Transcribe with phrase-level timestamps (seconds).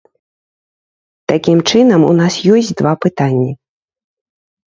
[1.31, 3.51] Такім чынам, у нас ёсць два пытанні.